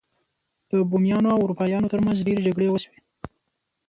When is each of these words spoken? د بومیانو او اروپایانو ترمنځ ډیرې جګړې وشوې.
د 0.69 0.71
بومیانو 0.89 1.29
او 1.35 1.39
اروپایانو 1.45 1.91
ترمنځ 1.93 2.17
ډیرې 2.27 2.41
جګړې 2.47 2.67
وشوې. 2.69 2.99